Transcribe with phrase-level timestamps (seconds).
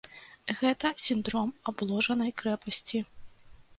[0.61, 2.99] Гэта сіндром абложанай крэпасці.